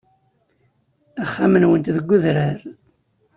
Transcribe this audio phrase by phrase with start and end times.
[1.23, 2.59] Axxam-nwent deg udrar.